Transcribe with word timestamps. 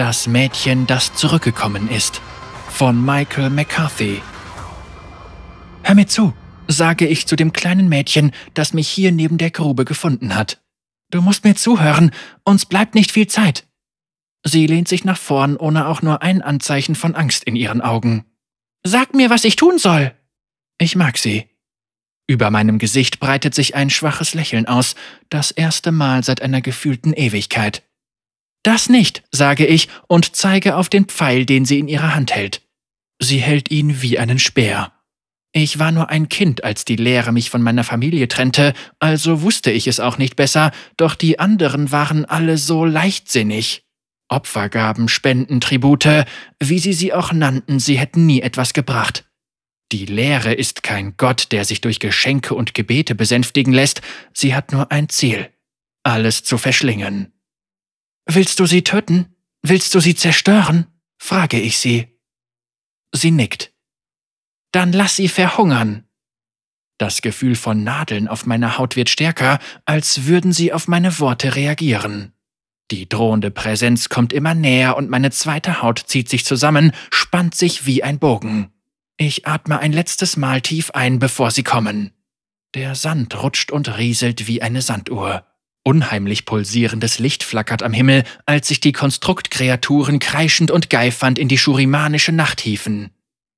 Das 0.00 0.26
Mädchen, 0.26 0.86
das 0.86 1.12
zurückgekommen 1.12 1.90
ist. 1.90 2.22
Von 2.70 3.04
Michael 3.04 3.50
McCarthy. 3.50 4.22
Hör 5.82 5.94
mir 5.94 6.06
zu, 6.06 6.32
sage 6.66 7.06
ich 7.06 7.26
zu 7.26 7.36
dem 7.36 7.52
kleinen 7.52 7.90
Mädchen, 7.90 8.32
das 8.54 8.72
mich 8.72 8.88
hier 8.88 9.12
neben 9.12 9.36
der 9.36 9.50
Grube 9.50 9.84
gefunden 9.84 10.34
hat. 10.34 10.62
Du 11.10 11.20
musst 11.20 11.44
mir 11.44 11.54
zuhören, 11.54 12.12
uns 12.44 12.64
bleibt 12.64 12.94
nicht 12.94 13.12
viel 13.12 13.26
Zeit. 13.26 13.68
Sie 14.42 14.66
lehnt 14.66 14.88
sich 14.88 15.04
nach 15.04 15.18
vorn, 15.18 15.58
ohne 15.58 15.86
auch 15.86 16.00
nur 16.00 16.22
ein 16.22 16.40
Anzeichen 16.40 16.94
von 16.94 17.14
Angst 17.14 17.44
in 17.44 17.54
ihren 17.54 17.82
Augen. 17.82 18.24
Sag 18.82 19.14
mir, 19.14 19.28
was 19.28 19.44
ich 19.44 19.56
tun 19.56 19.76
soll. 19.76 20.14
Ich 20.78 20.96
mag 20.96 21.18
sie. 21.18 21.46
Über 22.26 22.50
meinem 22.50 22.78
Gesicht 22.78 23.20
breitet 23.20 23.54
sich 23.54 23.74
ein 23.74 23.90
schwaches 23.90 24.32
Lächeln 24.32 24.64
aus, 24.64 24.94
das 25.28 25.50
erste 25.50 25.92
Mal 25.92 26.24
seit 26.24 26.40
einer 26.40 26.62
gefühlten 26.62 27.12
Ewigkeit. 27.12 27.82
Das 28.62 28.88
nicht, 28.88 29.22
sage 29.30 29.66
ich 29.66 29.88
und 30.06 30.36
zeige 30.36 30.76
auf 30.76 30.88
den 30.88 31.06
Pfeil, 31.06 31.46
den 31.46 31.64
sie 31.64 31.78
in 31.78 31.88
ihrer 31.88 32.14
Hand 32.14 32.34
hält. 32.34 32.62
Sie 33.18 33.38
hält 33.38 33.70
ihn 33.70 34.02
wie 34.02 34.18
einen 34.18 34.38
Speer. 34.38 34.92
Ich 35.52 35.78
war 35.78 35.90
nur 35.90 36.10
ein 36.10 36.28
Kind, 36.28 36.62
als 36.62 36.84
die 36.84 36.96
Lehre 36.96 37.32
mich 37.32 37.50
von 37.50 37.60
meiner 37.60 37.82
Familie 37.82 38.28
trennte, 38.28 38.72
also 39.00 39.42
wusste 39.42 39.72
ich 39.72 39.88
es 39.88 39.98
auch 39.98 40.16
nicht 40.16 40.36
besser, 40.36 40.70
doch 40.96 41.16
die 41.16 41.40
anderen 41.40 41.90
waren 41.90 42.24
alle 42.24 42.56
so 42.56 42.84
leichtsinnig. 42.84 43.84
Opfergaben, 44.28 45.08
Spenden, 45.08 45.60
Tribute, 45.60 46.24
wie 46.62 46.78
sie 46.78 46.92
sie 46.92 47.12
auch 47.12 47.32
nannten, 47.32 47.80
sie 47.80 47.98
hätten 47.98 48.26
nie 48.26 48.42
etwas 48.42 48.74
gebracht. 48.74 49.28
Die 49.90 50.06
Lehre 50.06 50.54
ist 50.54 50.84
kein 50.84 51.16
Gott, 51.16 51.50
der 51.50 51.64
sich 51.64 51.80
durch 51.80 51.98
Geschenke 51.98 52.54
und 52.54 52.74
Gebete 52.74 53.16
besänftigen 53.16 53.72
lässt, 53.72 54.02
sie 54.32 54.54
hat 54.54 54.70
nur 54.70 54.92
ein 54.92 55.08
Ziel, 55.08 55.50
alles 56.04 56.44
zu 56.44 56.58
verschlingen. 56.58 57.32
Willst 58.32 58.60
du 58.60 58.66
sie 58.66 58.84
töten? 58.84 59.34
Willst 59.60 59.92
du 59.92 59.98
sie 59.98 60.14
zerstören? 60.14 60.86
frage 61.18 61.58
ich 61.58 61.78
sie. 61.78 62.16
Sie 63.12 63.32
nickt. 63.32 63.72
Dann 64.70 64.92
lass 64.92 65.16
sie 65.16 65.26
verhungern. 65.26 66.04
Das 66.96 67.22
Gefühl 67.22 67.56
von 67.56 67.82
Nadeln 67.82 68.28
auf 68.28 68.46
meiner 68.46 68.78
Haut 68.78 68.94
wird 68.94 69.10
stärker, 69.10 69.58
als 69.84 70.26
würden 70.26 70.52
sie 70.52 70.72
auf 70.72 70.86
meine 70.86 71.18
Worte 71.18 71.56
reagieren. 71.56 72.32
Die 72.92 73.08
drohende 73.08 73.50
Präsenz 73.50 74.08
kommt 74.08 74.32
immer 74.32 74.54
näher 74.54 74.96
und 74.96 75.10
meine 75.10 75.32
zweite 75.32 75.82
Haut 75.82 75.98
zieht 75.98 76.28
sich 76.28 76.44
zusammen, 76.44 76.92
spannt 77.10 77.56
sich 77.56 77.84
wie 77.84 78.04
ein 78.04 78.20
Bogen. 78.20 78.70
Ich 79.16 79.48
atme 79.48 79.80
ein 79.80 79.92
letztes 79.92 80.36
Mal 80.36 80.60
tief 80.60 80.92
ein, 80.92 81.18
bevor 81.18 81.50
sie 81.50 81.64
kommen. 81.64 82.12
Der 82.76 82.94
Sand 82.94 83.42
rutscht 83.42 83.72
und 83.72 83.98
rieselt 83.98 84.46
wie 84.46 84.62
eine 84.62 84.82
Sanduhr. 84.82 85.49
Unheimlich 85.82 86.44
pulsierendes 86.44 87.18
Licht 87.18 87.42
flackert 87.42 87.82
am 87.82 87.92
Himmel, 87.92 88.24
als 88.44 88.68
sich 88.68 88.80
die 88.80 88.92
Konstruktkreaturen 88.92 90.18
kreischend 90.18 90.70
und 90.70 90.90
geifernd 90.90 91.38
in 91.38 91.48
die 91.48 91.58
schurimanische 91.58 92.32
Nacht 92.32 92.60
hieven. 92.60 93.10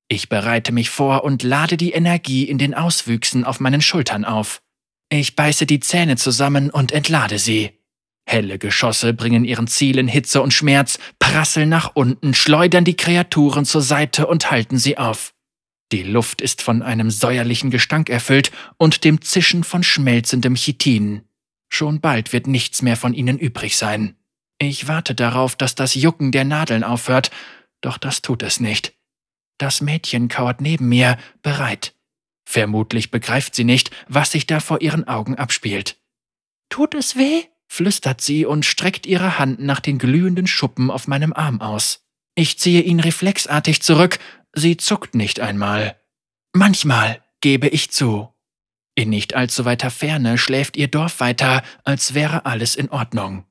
Ich 0.08 0.28
bereite 0.28 0.72
mich 0.72 0.90
vor 0.90 1.24
und 1.24 1.42
lade 1.42 1.76
die 1.76 1.92
Energie 1.92 2.44
in 2.44 2.58
den 2.58 2.74
Auswüchsen 2.74 3.44
auf 3.44 3.60
meinen 3.60 3.80
Schultern 3.80 4.24
auf. 4.24 4.62
Ich 5.08 5.36
beiße 5.36 5.66
die 5.66 5.80
Zähne 5.80 6.16
zusammen 6.16 6.70
und 6.70 6.92
entlade 6.92 7.38
sie. 7.38 7.72
Helle 8.24 8.58
Geschosse 8.58 9.14
bringen 9.14 9.44
ihren 9.44 9.66
Zielen 9.66 10.06
Hitze 10.06 10.42
und 10.42 10.54
Schmerz, 10.54 10.98
prasseln 11.18 11.68
nach 11.68 11.92
unten, 11.94 12.34
schleudern 12.34 12.84
die 12.84 12.96
Kreaturen 12.96 13.64
zur 13.64 13.82
Seite 13.82 14.26
und 14.26 14.50
halten 14.50 14.78
sie 14.78 14.96
auf. 14.96 15.34
Die 15.90 16.02
Luft 16.02 16.40
ist 16.40 16.62
von 16.62 16.82
einem 16.82 17.10
säuerlichen 17.10 17.70
Gestank 17.70 18.08
erfüllt 18.08 18.52
und 18.78 19.04
dem 19.04 19.20
Zischen 19.22 19.64
von 19.64 19.82
schmelzendem 19.82 20.54
Chitin. 20.54 21.22
Schon 21.74 22.02
bald 22.02 22.34
wird 22.34 22.46
nichts 22.46 22.82
mehr 22.82 22.98
von 22.98 23.14
ihnen 23.14 23.38
übrig 23.38 23.78
sein. 23.78 24.16
Ich 24.58 24.88
warte 24.88 25.14
darauf, 25.14 25.56
dass 25.56 25.74
das 25.74 25.94
Jucken 25.94 26.30
der 26.30 26.44
Nadeln 26.44 26.84
aufhört, 26.84 27.30
doch 27.80 27.96
das 27.96 28.20
tut 28.20 28.42
es 28.42 28.60
nicht. 28.60 28.92
Das 29.56 29.80
Mädchen 29.80 30.28
kauert 30.28 30.60
neben 30.60 30.90
mir, 30.90 31.16
bereit. 31.40 31.94
Vermutlich 32.44 33.10
begreift 33.10 33.54
sie 33.54 33.64
nicht, 33.64 33.90
was 34.06 34.32
sich 34.32 34.46
da 34.46 34.60
vor 34.60 34.82
ihren 34.82 35.08
Augen 35.08 35.36
abspielt. 35.36 35.98
Tut 36.68 36.94
es 36.94 37.16
weh? 37.16 37.44
flüstert 37.68 38.20
sie 38.20 38.44
und 38.44 38.66
streckt 38.66 39.06
ihre 39.06 39.38
Hand 39.38 39.58
nach 39.58 39.80
den 39.80 39.96
glühenden 39.96 40.46
Schuppen 40.46 40.90
auf 40.90 41.08
meinem 41.08 41.32
Arm 41.32 41.62
aus. 41.62 42.04
Ich 42.34 42.58
ziehe 42.58 42.82
ihn 42.82 43.00
reflexartig 43.00 43.80
zurück, 43.80 44.18
sie 44.52 44.76
zuckt 44.76 45.14
nicht 45.14 45.40
einmal. 45.40 45.98
Manchmal, 46.52 47.24
gebe 47.40 47.68
ich 47.68 47.90
zu. 47.90 48.31
In 48.94 49.08
nicht 49.08 49.34
allzu 49.34 49.64
weiter 49.64 49.90
Ferne 49.90 50.36
schläft 50.36 50.76
ihr 50.76 50.88
Dorf 50.88 51.20
weiter, 51.20 51.62
als 51.84 52.14
wäre 52.14 52.44
alles 52.46 52.74
in 52.76 52.90
Ordnung. 52.90 53.44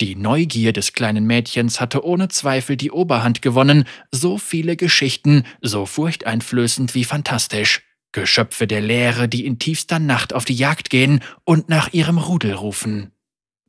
Die 0.00 0.16
Neugier 0.16 0.72
des 0.72 0.92
kleinen 0.92 1.26
Mädchens 1.26 1.80
hatte 1.80 2.04
ohne 2.04 2.28
Zweifel 2.28 2.76
die 2.76 2.90
Oberhand 2.90 3.40
gewonnen, 3.40 3.84
so 4.10 4.36
viele 4.36 4.76
Geschichten, 4.76 5.44
so 5.60 5.86
furchteinflößend 5.86 6.94
wie 6.94 7.04
fantastisch. 7.04 7.82
Geschöpfe 8.10 8.66
der 8.66 8.80
Leere, 8.80 9.28
die 9.28 9.46
in 9.46 9.58
tiefster 9.58 9.98
Nacht 9.98 10.34
auf 10.34 10.44
die 10.44 10.54
Jagd 10.54 10.90
gehen 10.90 11.20
und 11.44 11.68
nach 11.68 11.92
ihrem 11.92 12.18
Rudel 12.18 12.52
rufen. 12.52 13.12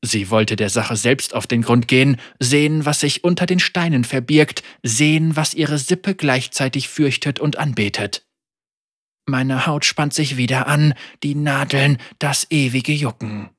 Sie 0.01 0.29
wollte 0.29 0.57
der 0.57 0.69
Sache 0.69 0.97
selbst 0.97 1.33
auf 1.33 1.47
den 1.47 1.61
Grund 1.61 1.87
gehen, 1.87 2.17
sehen, 2.39 2.85
was 2.85 2.99
sich 2.99 3.23
unter 3.23 3.45
den 3.45 3.59
Steinen 3.59 4.03
verbirgt, 4.03 4.61
sehen, 4.81 5.37
was 5.37 5.53
ihre 5.53 5.77
Sippe 5.77 6.13
gleichzeitig 6.13 6.89
fürchtet 6.89 7.39
und 7.39 7.57
anbetet. 7.57 8.25
Meine 9.25 9.65
Haut 9.65 9.85
spannt 9.85 10.13
sich 10.13 10.37
wieder 10.37 10.67
an, 10.67 10.93
die 11.23 11.35
Nadeln, 11.35 11.97
das 12.19 12.47
ewige 12.49 12.91
Jucken. 12.91 13.49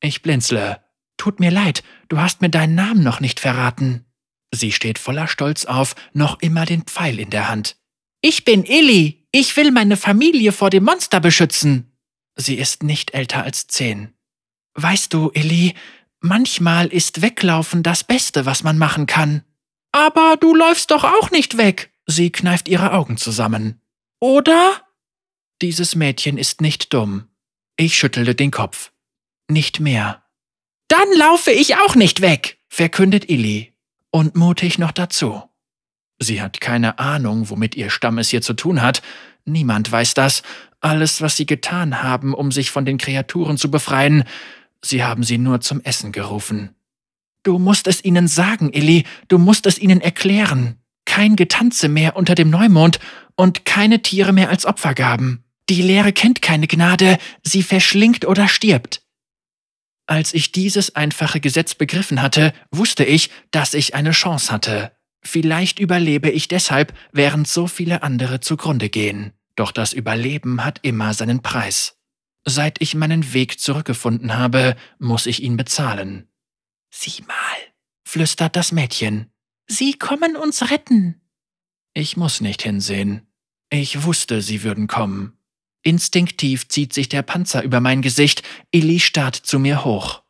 Ich 0.00 0.22
blinzle. 0.22 0.80
Tut 1.18 1.38
mir 1.38 1.50
leid, 1.50 1.82
du 2.08 2.18
hast 2.18 2.40
mir 2.40 2.48
deinen 2.48 2.74
Namen 2.74 3.02
noch 3.02 3.20
nicht 3.20 3.38
verraten. 3.38 4.06
Sie 4.54 4.72
steht 4.72 4.98
voller 4.98 5.28
Stolz 5.28 5.64
auf, 5.64 5.94
noch 6.12 6.40
immer 6.40 6.66
den 6.66 6.82
Pfeil 6.82 7.18
in 7.18 7.30
der 7.30 7.48
Hand. 7.48 7.76
Ich 8.20 8.44
bin 8.44 8.64
Illy. 8.64 9.26
Ich 9.32 9.56
will 9.56 9.70
meine 9.70 9.96
Familie 9.96 10.52
vor 10.52 10.70
dem 10.70 10.84
Monster 10.84 11.20
beschützen. 11.20 11.92
Sie 12.36 12.56
ist 12.56 12.82
nicht 12.82 13.14
älter 13.14 13.42
als 13.42 13.66
zehn. 13.66 14.12
Weißt 14.74 15.12
du, 15.12 15.30
Illy, 15.34 15.74
manchmal 16.20 16.86
ist 16.88 17.22
Weglaufen 17.22 17.82
das 17.82 18.04
Beste, 18.04 18.46
was 18.46 18.62
man 18.62 18.78
machen 18.78 19.06
kann. 19.06 19.42
Aber 19.90 20.36
du 20.40 20.54
läufst 20.54 20.90
doch 20.90 21.04
auch 21.04 21.30
nicht 21.30 21.56
weg. 21.58 21.92
Sie 22.06 22.30
kneift 22.30 22.68
ihre 22.68 22.92
Augen 22.92 23.16
zusammen. 23.16 23.80
Oder? 24.20 24.82
Dieses 25.62 25.94
Mädchen 25.94 26.38
ist 26.38 26.60
nicht 26.60 26.92
dumm. 26.92 27.28
Ich 27.76 27.96
schüttelte 27.96 28.34
den 28.34 28.50
Kopf. 28.50 28.90
Nicht 29.48 29.78
mehr. 29.78 30.24
Dann 30.88 31.06
laufe 31.16 31.52
ich 31.52 31.76
auch 31.76 31.94
nicht 31.94 32.20
weg, 32.20 32.58
verkündet 32.68 33.30
Illy. 33.30 33.72
Und 34.10 34.34
mutig 34.34 34.80
noch 34.80 34.90
dazu. 34.90 35.40
Sie 36.18 36.42
hat 36.42 36.60
keine 36.60 36.98
Ahnung, 36.98 37.48
womit 37.48 37.76
ihr 37.76 37.90
Stamm 37.90 38.18
es 38.18 38.28
hier 38.28 38.42
zu 38.42 38.54
tun 38.54 38.82
hat. 38.82 39.02
Niemand 39.44 39.92
weiß 39.92 40.14
das. 40.14 40.42
Alles, 40.80 41.22
was 41.22 41.36
sie 41.36 41.46
getan 41.46 42.02
haben, 42.02 42.34
um 42.34 42.50
sich 42.50 42.72
von 42.72 42.84
den 42.84 42.98
Kreaturen 42.98 43.56
zu 43.56 43.70
befreien, 43.70 44.24
sie 44.84 45.04
haben 45.04 45.22
sie 45.22 45.38
nur 45.38 45.60
zum 45.60 45.80
Essen 45.82 46.10
gerufen. 46.10 46.74
Du 47.44 47.60
musst 47.60 47.86
es 47.86 48.04
ihnen 48.04 48.26
sagen, 48.26 48.72
Illy, 48.72 49.04
du 49.28 49.38
musst 49.38 49.66
es 49.66 49.78
ihnen 49.78 50.00
erklären. 50.00 50.80
Kein 51.04 51.36
Getanze 51.36 51.88
mehr 51.88 52.16
unter 52.16 52.34
dem 52.34 52.50
Neumond 52.50 52.98
und 53.36 53.64
keine 53.64 54.02
Tiere 54.02 54.32
mehr 54.32 54.48
als 54.48 54.66
Opfergaben. 54.66 55.44
Die 55.68 55.82
Lehre 55.82 56.12
kennt 56.12 56.42
keine 56.42 56.66
Gnade, 56.66 57.18
sie 57.42 57.62
verschlingt 57.62 58.24
oder 58.24 58.48
stirbt. 58.48 59.02
Als 60.06 60.34
ich 60.34 60.52
dieses 60.52 60.96
einfache 60.96 61.40
Gesetz 61.40 61.74
begriffen 61.74 62.20
hatte, 62.20 62.52
wusste 62.70 63.04
ich, 63.04 63.30
dass 63.50 63.72
ich 63.74 63.94
eine 63.94 64.10
Chance 64.10 64.50
hatte. 64.52 64.92
Vielleicht 65.24 65.78
überlebe 65.78 66.30
ich 66.30 66.48
deshalb, 66.48 66.92
während 67.12 67.46
so 67.46 67.66
viele 67.68 68.02
andere 68.02 68.40
zugrunde 68.40 68.88
gehen. 68.88 69.32
Doch 69.54 69.70
das 69.70 69.92
Überleben 69.92 70.64
hat 70.64 70.80
immer 70.82 71.14
seinen 71.14 71.42
Preis. 71.42 71.96
Seit 72.44 72.80
ich 72.80 72.94
meinen 72.94 73.32
Weg 73.32 73.60
zurückgefunden 73.60 74.36
habe, 74.36 74.76
muss 74.98 75.26
ich 75.26 75.42
ihn 75.42 75.56
bezahlen. 75.56 76.28
Sieh 76.90 77.22
mal, 77.22 77.56
flüstert 78.04 78.56
das 78.56 78.72
Mädchen. 78.72 79.30
Sie 79.68 79.94
kommen 79.94 80.36
uns 80.36 80.70
retten. 80.70 81.20
Ich 81.94 82.16
muss 82.16 82.40
nicht 82.40 82.62
hinsehen. 82.62 83.28
Ich 83.70 84.02
wusste, 84.02 84.42
sie 84.42 84.64
würden 84.64 84.88
kommen. 84.88 85.38
Instinktiv 85.82 86.68
zieht 86.68 86.92
sich 86.92 87.08
der 87.08 87.22
Panzer 87.22 87.62
über 87.62 87.80
mein 87.80 88.02
Gesicht, 88.02 88.42
Illy 88.70 89.00
starrt 89.00 89.36
zu 89.36 89.58
mir 89.58 89.84
hoch. 89.84 90.22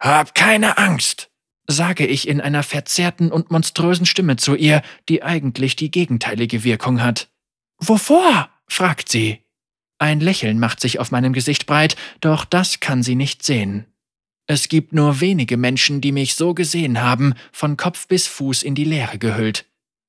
Hab 0.00 0.34
keine 0.34 0.78
Angst, 0.78 1.30
sage 1.66 2.06
ich 2.06 2.28
in 2.28 2.40
einer 2.40 2.62
verzerrten 2.62 3.30
und 3.30 3.50
monströsen 3.50 4.06
Stimme 4.06 4.36
zu 4.36 4.54
ihr, 4.54 4.82
die 5.08 5.22
eigentlich 5.22 5.76
die 5.76 5.90
gegenteilige 5.90 6.64
Wirkung 6.64 7.02
hat. 7.02 7.30
Wovor? 7.78 8.50
fragt 8.66 9.08
sie. 9.08 9.40
Ein 9.98 10.20
Lächeln 10.20 10.58
macht 10.58 10.80
sich 10.80 10.98
auf 10.98 11.10
meinem 11.10 11.32
Gesicht 11.32 11.66
breit, 11.66 11.96
doch 12.20 12.44
das 12.44 12.80
kann 12.80 13.02
sie 13.02 13.14
nicht 13.14 13.42
sehen. 13.44 13.86
Es 14.46 14.68
gibt 14.68 14.92
nur 14.92 15.20
wenige 15.20 15.56
Menschen, 15.56 16.00
die 16.00 16.12
mich 16.12 16.34
so 16.34 16.52
gesehen 16.52 17.00
haben, 17.00 17.34
von 17.52 17.76
Kopf 17.76 18.08
bis 18.08 18.26
Fuß 18.26 18.62
in 18.62 18.74
die 18.74 18.84
Leere 18.84 19.18
gehüllt. 19.18 19.66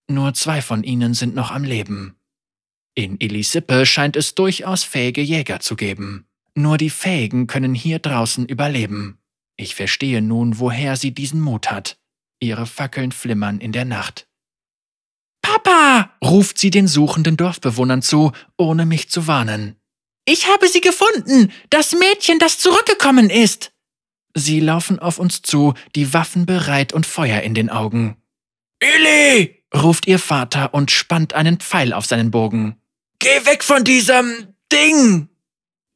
Nur 0.09 0.33
zwei 0.33 0.61
von 0.61 0.83
ihnen 0.83 1.13
sind 1.13 1.35
noch 1.35 1.51
am 1.51 1.63
Leben. 1.63 2.15
In 2.95 3.17
Illisippe 3.19 3.85
scheint 3.85 4.15
es 4.15 4.35
durchaus 4.35 4.85
fähige 4.85 5.21
Jäger 5.21 5.59
zu 5.59 5.75
geben. 5.75 6.27
Nur 6.55 6.77
die 6.77 6.89
Fähigen 6.89 7.45
können 7.45 7.75
hier 7.75 7.99
draußen 7.99 8.45
überleben. 8.45 9.19
Ich 9.57 9.75
verstehe 9.75 10.21
nun, 10.21 10.59
woher 10.59 10.95
sie 10.95 11.11
diesen 11.13 11.41
Mut 11.41 11.69
hat. 11.69 11.97
ihre 12.41 12.65
Fackeln 12.65 13.11
flimmern 13.11 13.59
in 13.59 13.71
der 13.71 13.85
Nacht. 13.85 14.27
Papa! 15.41 16.15
ruft 16.23 16.57
sie 16.57 16.69
den 16.69 16.87
suchenden 16.87 17.37
Dorfbewohnern 17.37 18.01
zu, 18.01 18.31
ohne 18.57 18.85
mich 18.85 19.09
zu 19.09 19.27
warnen. 19.27 19.77
Ich 20.25 20.47
habe 20.47 20.67
sie 20.67 20.81
gefunden! 20.81 21.51
Das 21.69 21.93
Mädchen, 21.93 22.39
das 22.39 22.59
zurückgekommen 22.59 23.29
ist! 23.29 23.71
Sie 24.33 24.59
laufen 24.59 24.99
auf 24.99 25.17
uns 25.17 25.41
zu, 25.41 25.73
die 25.95 26.13
Waffen 26.13 26.45
bereit 26.45 26.93
und 26.93 27.05
Feuer 27.05 27.41
in 27.41 27.53
den 27.53 27.69
Augen. 27.69 28.17
Illy! 28.79 29.63
ruft 29.73 30.07
ihr 30.07 30.19
Vater 30.19 30.73
und 30.73 30.91
spannt 30.91 31.33
einen 31.33 31.59
Pfeil 31.59 31.93
auf 31.93 32.05
seinen 32.05 32.31
Bogen. 32.31 32.75
Geh 33.19 33.45
weg 33.45 33.63
von 33.63 33.83
diesem 33.83 34.55
Ding! 34.71 35.29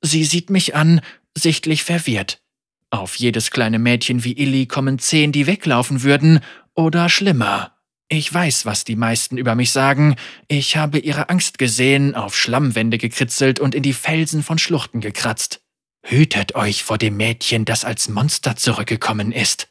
Sie 0.01 0.23
sieht 0.23 0.49
mich 0.49 0.75
an, 0.75 1.01
sichtlich 1.37 1.83
verwirrt. 1.83 2.41
Auf 2.89 3.15
jedes 3.15 3.51
kleine 3.51 3.79
Mädchen 3.79 4.23
wie 4.23 4.33
Illy 4.33 4.65
kommen 4.65 4.97
zehn, 4.99 5.31
die 5.31 5.45
weglaufen 5.45 6.03
würden, 6.03 6.39
oder 6.73 7.09
schlimmer. 7.09 7.75
Ich 8.07 8.33
weiß, 8.33 8.65
was 8.65 8.85
die 8.85 8.95
meisten 8.95 9.37
über 9.37 9.53
mich 9.53 9.71
sagen. 9.71 10.15
Ich 10.47 10.77
habe 10.77 10.97
ihre 10.97 11.29
Angst 11.29 11.59
gesehen, 11.59 12.15
auf 12.15 12.35
Schlammwände 12.35 12.97
gekritzelt 12.97 13.59
und 13.59 13.75
in 13.75 13.83
die 13.83 13.93
Felsen 13.93 14.41
von 14.41 14.57
Schluchten 14.57 14.99
gekratzt. 14.99 15.61
Hütet 16.03 16.55
euch 16.55 16.83
vor 16.83 16.97
dem 16.97 17.17
Mädchen, 17.17 17.65
das 17.65 17.85
als 17.85 18.09
Monster 18.09 18.55
zurückgekommen 18.55 19.31
ist. 19.31 19.67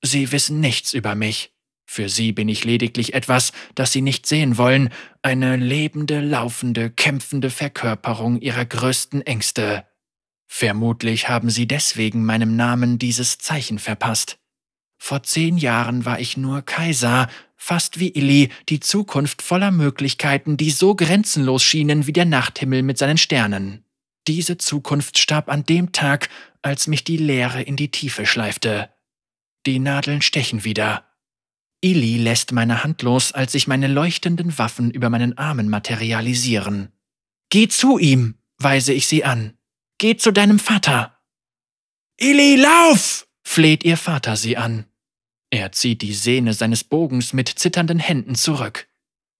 Sie 0.00 0.32
wissen 0.32 0.60
nichts 0.60 0.94
über 0.94 1.14
mich. 1.14 1.52
Für 1.84 2.08
sie 2.08 2.32
bin 2.32 2.48
ich 2.48 2.64
lediglich 2.64 3.14
etwas, 3.14 3.52
das 3.74 3.92
sie 3.92 4.02
nicht 4.02 4.26
sehen 4.26 4.56
wollen, 4.56 4.90
eine 5.20 5.56
lebende, 5.56 6.20
laufende, 6.20 6.90
kämpfende 6.90 7.50
Verkörperung 7.50 8.40
ihrer 8.40 8.64
größten 8.64 9.22
Ängste. 9.22 9.86
Vermutlich 10.46 11.28
haben 11.28 11.50
sie 11.50 11.66
deswegen 11.66 12.24
meinem 12.24 12.56
Namen 12.56 12.98
dieses 12.98 13.38
Zeichen 13.38 13.78
verpasst. 13.78 14.38
Vor 14.98 15.22
zehn 15.22 15.58
Jahren 15.58 16.04
war 16.04 16.20
ich 16.20 16.36
nur 16.36 16.62
Kaiser, 16.62 17.28
fast 17.56 17.98
wie 17.98 18.10
Illy, 18.10 18.50
die 18.68 18.78
Zukunft 18.78 19.42
voller 19.42 19.70
Möglichkeiten, 19.70 20.56
die 20.56 20.70
so 20.70 20.94
grenzenlos 20.94 21.62
schienen 21.62 22.06
wie 22.06 22.12
der 22.12 22.24
Nachthimmel 22.24 22.82
mit 22.82 22.98
seinen 22.98 23.18
Sternen. 23.18 23.84
Diese 24.28 24.58
Zukunft 24.58 25.18
starb 25.18 25.48
an 25.48 25.64
dem 25.64 25.92
Tag, 25.92 26.28
als 26.62 26.86
mich 26.86 27.02
die 27.02 27.16
Leere 27.16 27.62
in 27.62 27.76
die 27.76 27.90
Tiefe 27.90 28.26
schleifte. 28.26 28.90
Die 29.66 29.78
Nadeln 29.78 30.22
stechen 30.22 30.64
wieder. 30.64 31.11
Illy 31.84 32.16
lässt 32.16 32.52
meine 32.52 32.84
Hand 32.84 33.02
los, 33.02 33.32
als 33.32 33.52
sich 33.52 33.66
meine 33.66 33.88
leuchtenden 33.88 34.56
Waffen 34.56 34.90
über 34.90 35.10
meinen 35.10 35.36
Armen 35.36 35.68
materialisieren. 35.68 36.92
Geh 37.50 37.68
zu 37.68 37.98
ihm, 37.98 38.36
weise 38.58 38.92
ich 38.92 39.08
sie 39.08 39.24
an. 39.24 39.58
Geh 39.98 40.16
zu 40.16 40.32
deinem 40.32 40.58
Vater. 40.58 41.18
Illy, 42.18 42.56
lauf! 42.56 43.26
fleht 43.44 43.84
ihr 43.84 43.96
Vater 43.96 44.36
sie 44.36 44.56
an. 44.56 44.86
Er 45.50 45.72
zieht 45.72 46.02
die 46.02 46.14
Sehne 46.14 46.54
seines 46.54 46.84
Bogens 46.84 47.32
mit 47.32 47.48
zitternden 47.48 47.98
Händen 47.98 48.36
zurück. 48.36 48.88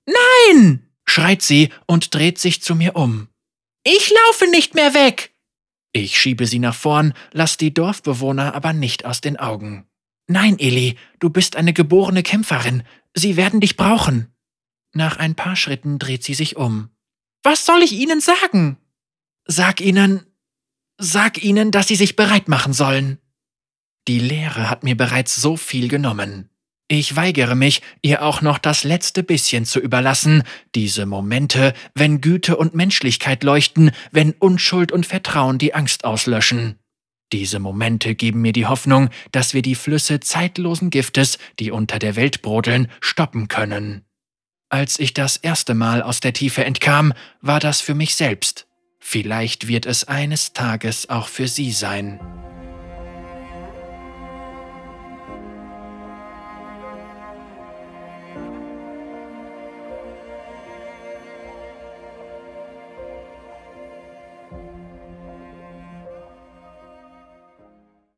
Nein! 0.06 0.90
schreit 1.06 1.42
sie 1.42 1.70
und 1.86 2.12
dreht 2.12 2.38
sich 2.38 2.60
zu 2.60 2.74
mir 2.74 2.96
um. 2.96 3.28
Ich 3.84 4.10
laufe 4.10 4.50
nicht 4.50 4.74
mehr 4.74 4.94
weg! 4.94 5.32
Ich 5.92 6.18
schiebe 6.18 6.46
sie 6.46 6.58
nach 6.58 6.74
vorn, 6.74 7.14
lass 7.32 7.56
die 7.56 7.72
Dorfbewohner 7.72 8.54
aber 8.54 8.72
nicht 8.72 9.04
aus 9.04 9.20
den 9.20 9.38
Augen. 9.38 9.86
Nein, 10.26 10.58
Eli, 10.58 10.96
du 11.18 11.30
bist 11.30 11.56
eine 11.56 11.72
geborene 11.72 12.22
Kämpferin. 12.22 12.82
Sie 13.14 13.36
werden 13.36 13.60
dich 13.60 13.76
brauchen. 13.76 14.28
Nach 14.92 15.16
ein 15.16 15.34
paar 15.34 15.56
Schritten 15.56 15.98
dreht 15.98 16.24
sie 16.24 16.34
sich 16.34 16.56
um. 16.56 16.90
Was 17.42 17.66
soll 17.66 17.82
ich 17.82 17.92
ihnen 17.92 18.20
sagen? 18.20 18.76
Sag 19.46 19.80
ihnen, 19.80 20.24
Sag 21.04 21.42
ihnen, 21.42 21.72
dass 21.72 21.88
sie 21.88 21.96
sich 21.96 22.14
bereit 22.14 22.46
machen 22.46 22.72
sollen. 22.72 23.18
Die 24.06 24.20
Lehre 24.20 24.70
hat 24.70 24.84
mir 24.84 24.96
bereits 24.96 25.34
so 25.34 25.56
viel 25.56 25.88
genommen. 25.88 26.48
Ich 26.86 27.16
weigere 27.16 27.56
mich, 27.56 27.82
ihr 28.02 28.22
auch 28.22 28.40
noch 28.40 28.58
das 28.58 28.84
letzte 28.84 29.24
bisschen 29.24 29.64
zu 29.64 29.80
überlassen, 29.80 30.44
diese 30.76 31.04
Momente, 31.04 31.74
wenn 31.94 32.20
Güte 32.20 32.56
und 32.56 32.76
Menschlichkeit 32.76 33.42
leuchten, 33.42 33.90
wenn 34.12 34.30
Unschuld 34.32 34.92
und 34.92 35.04
Vertrauen 35.04 35.58
die 35.58 35.74
Angst 35.74 36.04
auslöschen. 36.04 36.78
Diese 37.32 37.58
Momente 37.58 38.14
geben 38.14 38.42
mir 38.42 38.52
die 38.52 38.66
Hoffnung, 38.66 39.08
dass 39.32 39.54
wir 39.54 39.62
die 39.62 39.74
Flüsse 39.74 40.20
zeitlosen 40.20 40.90
Giftes, 40.90 41.38
die 41.58 41.70
unter 41.70 41.98
der 41.98 42.14
Welt 42.14 42.42
brodeln, 42.42 42.88
stoppen 43.00 43.48
können. 43.48 44.04
Als 44.68 44.98
ich 44.98 45.14
das 45.14 45.38
erste 45.38 45.74
Mal 45.74 46.02
aus 46.02 46.20
der 46.20 46.34
Tiefe 46.34 46.64
entkam, 46.64 47.14
war 47.40 47.58
das 47.58 47.80
für 47.80 47.94
mich 47.94 48.14
selbst. 48.14 48.66
Vielleicht 49.00 49.66
wird 49.66 49.86
es 49.86 50.04
eines 50.04 50.52
Tages 50.52 51.08
auch 51.08 51.28
für 51.28 51.48
Sie 51.48 51.72
sein. 51.72 52.20